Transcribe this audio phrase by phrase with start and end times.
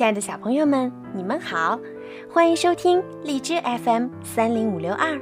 [0.00, 1.78] 亲爱的小朋友们，你们好，
[2.32, 5.20] 欢迎收听荔枝 FM 三零五六二，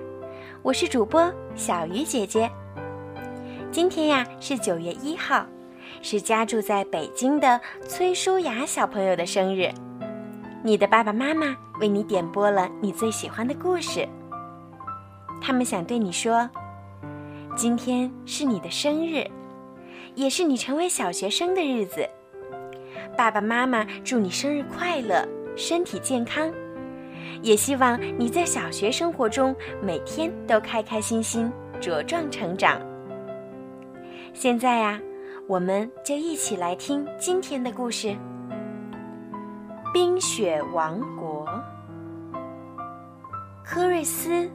[0.62, 2.48] 我是主播小鱼姐姐。
[3.72, 5.44] 今天呀是九月一号，
[6.00, 9.68] 是家住在北京的崔舒雅小朋友的生日。
[10.62, 14.08] 你的爸爸妈妈为你点播了你最喜欢的故事，
[15.40, 16.48] 他们想对你说，
[17.56, 19.26] 今天是你的生日，
[20.14, 22.08] 也是你成为小学生的日子。
[23.18, 25.26] 爸爸妈妈祝你生日快乐，
[25.56, 26.48] 身体健康，
[27.42, 32.80] 也希望你在小学生活中每天都开开心心，茁壮成长。
[34.32, 35.00] 现在呀，
[35.48, 38.06] 我们就一起来听今天的故事
[39.92, 41.44] 《冰雪王国》。
[43.64, 44.48] 科瑞斯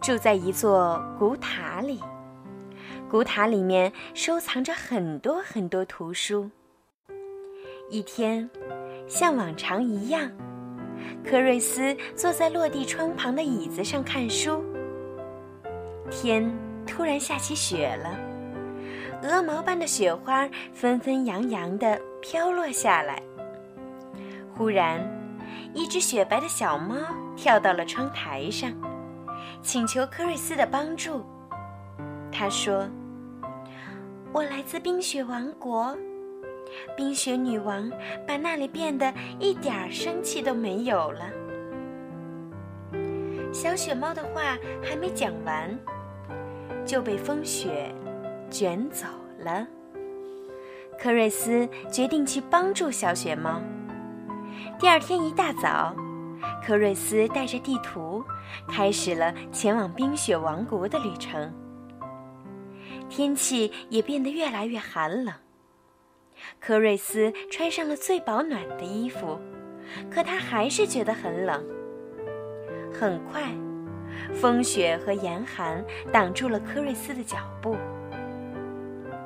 [0.00, 2.00] 住在一座古塔里，
[3.10, 6.48] 古塔里面收藏着很多很多图书。
[7.94, 8.50] 一天，
[9.06, 10.28] 像往常一样，
[11.24, 14.64] 科瑞斯坐在落地窗旁的椅子上看书。
[16.10, 16.52] 天
[16.84, 18.18] 突然下起雪了，
[19.22, 23.22] 鹅毛般的雪花纷纷扬扬地飘落下来。
[24.56, 24.98] 忽然，
[25.72, 26.96] 一只雪白的小猫
[27.36, 28.72] 跳到了窗台上，
[29.62, 31.24] 请求科瑞斯的帮助。
[32.32, 32.88] 他说
[34.34, 35.96] ：“我来自冰雪王国。”
[36.96, 37.90] 冰雪女王
[38.26, 41.30] 把那里变得一点儿生气都没有了。
[43.52, 45.78] 小雪猫的话还没讲完，
[46.84, 47.94] 就被风雪
[48.50, 49.06] 卷走
[49.38, 49.66] 了。
[50.98, 53.60] 科瑞斯决定去帮助小雪猫。
[54.78, 55.94] 第二天一大早，
[56.64, 58.24] 科瑞斯带着地图，
[58.68, 61.52] 开始了前往冰雪王国的旅程。
[63.08, 65.34] 天气也变得越来越寒冷。
[66.60, 69.38] 科瑞斯穿上了最保暖的衣服，
[70.10, 71.64] 可他还是觉得很冷。
[72.92, 73.42] 很快，
[74.32, 77.76] 风雪和严寒挡住了科瑞斯的脚步。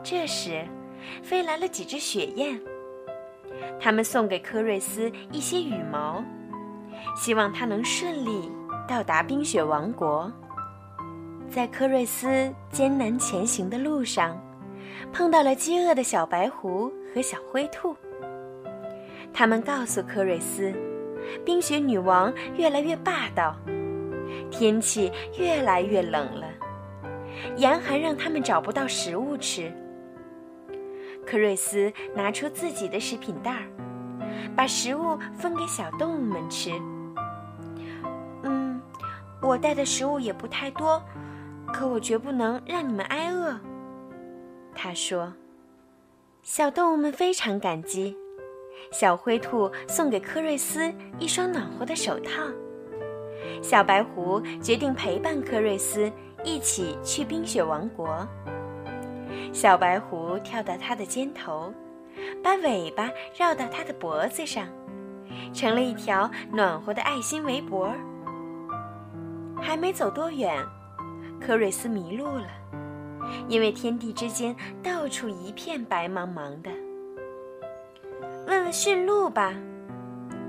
[0.02, 0.66] 这时，
[1.22, 2.60] 飞来了几只雪雁，
[3.78, 6.24] 他们送给科瑞斯一些羽毛，
[7.14, 8.50] 希望他能顺利
[8.88, 10.32] 到达冰雪王国。
[11.50, 14.38] 在科瑞斯艰难前行的路上。
[15.12, 17.96] 碰到了饥饿的小白狐和小灰兔。
[19.32, 20.72] 他们告诉科瑞斯，
[21.44, 23.54] 冰雪女王越来越霸道，
[24.50, 26.46] 天气越来越冷了，
[27.56, 29.72] 严寒让他们找不到食物吃。
[31.26, 33.68] 科瑞斯拿出自己的食品袋儿，
[34.56, 36.72] 把食物分给小动物们吃。
[38.42, 38.80] 嗯，
[39.42, 41.02] 我带的食物也不太多，
[41.70, 43.54] 可我绝不能让你们挨饿。
[44.80, 45.32] 他说
[46.44, 48.16] ：“小动物们非常感激。
[48.92, 52.44] 小灰兔送给科瑞斯一双暖和的手套。
[53.60, 56.08] 小白狐决定陪伴科瑞斯
[56.44, 58.24] 一起去冰雪王国。
[59.52, 61.74] 小白狐跳到他的肩头，
[62.40, 64.68] 把尾巴绕到他的脖子上，
[65.52, 67.92] 成了一条暖和的爱心围脖。
[69.60, 70.64] 还没走多远，
[71.40, 72.46] 科瑞斯迷路了。”
[73.48, 76.70] 因为天地之间到处一片白茫茫的，
[78.46, 79.54] 问问驯鹿吧，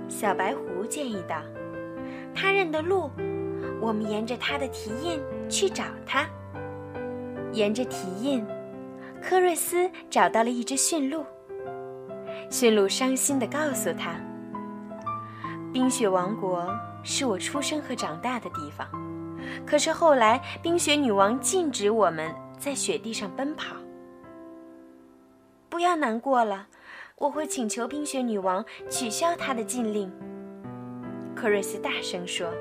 [0.08, 1.42] 小白狐建议道。
[2.36, 3.10] 他认得路，
[3.82, 5.20] 我们沿着他的蹄印
[5.50, 6.26] 去找他。
[7.52, 8.46] 沿着蹄印，
[9.22, 11.26] 科瑞斯找到了一只驯鹿。
[12.50, 14.16] 驯鹿伤心地告诉他
[15.74, 16.68] ：“冰雪王国
[17.04, 18.88] 是我出生和长大的地方，
[19.66, 23.75] 可是后来冰雪女王禁止我们。”在雪地上奔跑。
[25.70, 26.68] 不要难过了，
[27.16, 30.12] 我会请求冰雪女王取消她的禁令。
[31.36, 32.52] 科瑞斯大声说：“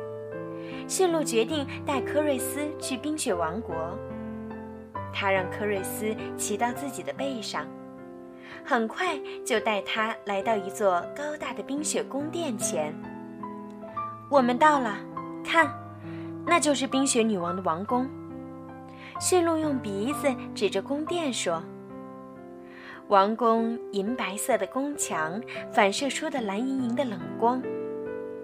[0.86, 3.74] 驯鹿决定带科瑞斯去冰雪王国。”
[5.12, 7.66] 他让科瑞斯骑到自己的背上，
[8.64, 12.94] 很快就带他来到一座高大的冰雪宫殿前。
[14.30, 14.96] 我们到了，
[15.42, 15.68] 看，
[16.46, 18.06] 那就是冰雪女王的王宫。
[19.20, 21.60] 驯鹿用鼻子指着宫殿说
[23.08, 25.42] ：“王宫银白色的宫墙
[25.72, 27.60] 反射出的蓝莹莹的冷光，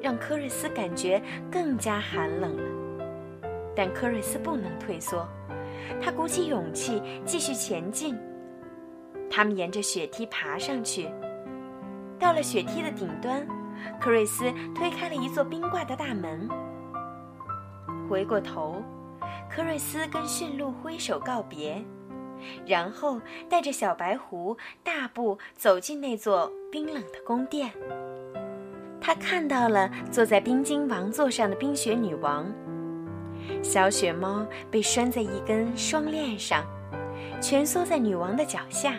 [0.00, 2.62] 让科瑞斯感觉更加寒冷了。
[3.76, 5.28] 但科瑞斯不能退缩，
[6.02, 8.18] 他鼓起勇气继续前进。
[9.30, 11.08] 他们沿着雪梯爬上去，
[12.18, 13.46] 到了雪梯的顶端，
[14.00, 16.48] 科瑞斯推开了一座冰挂的大门，
[18.10, 18.82] 回过头。”
[19.50, 21.84] 科瑞斯跟驯鹿挥手告别，
[22.66, 27.70] 然后带着小白狐大步走进那座冰冷的宫殿。
[29.00, 32.46] 他看到了坐在冰晶王座上的冰雪女王。
[33.62, 36.64] 小雪猫被拴在一根双链上，
[37.42, 38.94] 蜷缩在女王的脚下。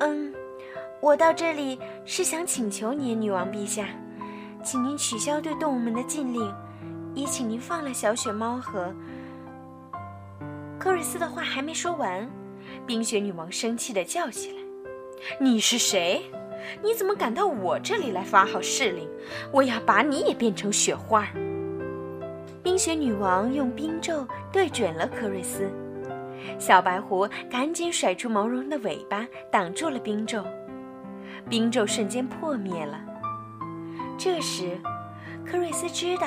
[0.00, 0.34] 嗯，
[1.00, 3.86] 我到这里是想请求您，女王陛下，
[4.64, 6.52] 请您取消对动物们的禁令，
[7.16, 8.94] 也请您放了小雪猫和。
[10.78, 12.30] 科瑞斯的话还没说完，
[12.86, 14.58] 冰雪女王生气地叫起来
[15.40, 16.22] ：“你是谁？
[16.82, 19.08] 你怎么敢到我这里来发号施令？
[19.50, 21.26] 我要把你也变成雪花！”
[22.62, 25.70] 冰雪女王用冰咒对准了科瑞斯，
[26.58, 30.44] 小白狐赶紧甩出毛茸茸的尾巴挡住了冰咒，
[31.48, 33.00] 冰咒瞬间破灭了。
[34.18, 34.78] 这时，
[35.46, 36.26] 科瑞斯知道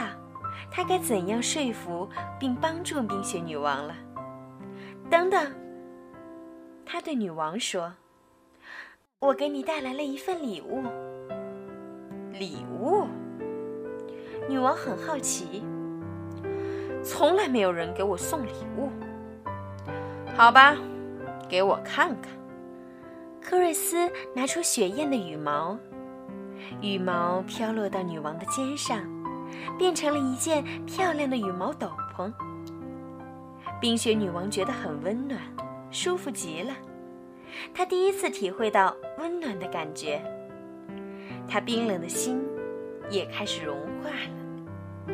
[0.72, 2.08] 他该怎样说服
[2.40, 3.96] 并帮助冰雪女王了。
[5.10, 5.52] 等等，
[6.86, 7.94] 他对女王说
[9.20, 10.84] ：“我给你带来了一份礼物。”
[12.32, 13.08] 礼物？
[14.48, 15.64] 女王很好奇。
[17.04, 18.90] 从来没有人给我送礼物。
[20.36, 20.76] 好吧，
[21.50, 22.32] 给我看看。
[23.42, 25.78] 科瑞斯拿出雪燕的羽毛，
[26.82, 29.02] 羽毛飘落到女王的肩上，
[29.78, 32.32] 变成了一件漂亮的羽毛斗篷。
[33.82, 35.40] 冰雪女王觉得很温暖，
[35.92, 36.74] 舒服极了。
[37.74, 40.22] 她第一次体会到温暖的感觉，
[41.48, 42.42] 她冰冷的心
[43.10, 45.14] 也开始融化了。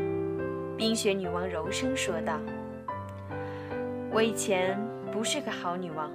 [0.77, 2.39] 冰雪女王柔声说道
[4.11, 4.77] ：“我以前
[5.11, 6.11] 不是个好女王，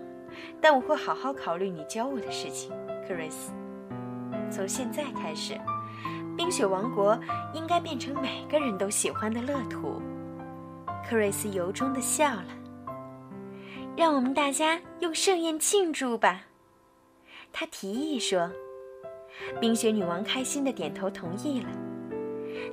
[0.60, 2.70] 但我会好好考虑你教我的事情，
[3.06, 3.52] 克瑞斯。
[4.50, 5.54] 从现在开始，
[6.36, 7.18] 冰雪王国
[7.52, 10.00] 应该变成每个人都喜欢的乐土。”
[11.08, 12.48] 克瑞斯由衷的笑了。
[13.96, 16.42] “让我们大家用盛宴庆祝吧。”
[17.52, 18.50] 他提议说。
[19.58, 21.68] 冰雪女王开心的点头同意了。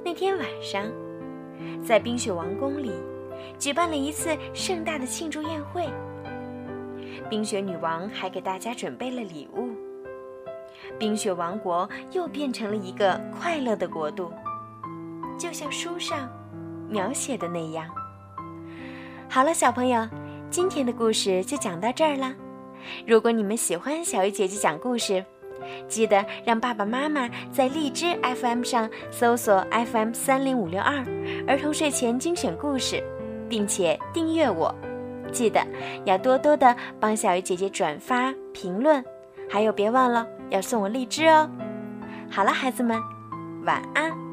[0.03, 0.83] 那天晚上。
[1.81, 2.91] 在冰雪王宫里，
[3.57, 5.87] 举办了一次盛大的庆祝宴会。
[7.29, 9.76] 冰雪女王还给大家准备了礼物。
[10.99, 14.31] 冰雪王国又变成了一个快乐的国度，
[15.37, 16.29] 就像书上
[16.89, 17.85] 描写的那样。
[19.29, 20.07] 好了，小朋友，
[20.49, 22.33] 今天的故事就讲到这儿了。
[23.05, 25.23] 如果你们喜欢小鱼姐姐讲故事，
[25.87, 31.05] 记得让爸爸妈妈在荔枝 FM 上搜索 FM 三零五六二
[31.45, 33.03] 儿童睡前精选故事，
[33.49, 34.73] 并且订阅我。
[35.31, 35.61] 记得
[36.05, 39.03] 要多多的帮小鱼姐姐转发、评论，
[39.49, 41.49] 还有别忘了要送我荔枝哦。
[42.29, 43.01] 好了，孩子们，
[43.63, 44.26] 晚安。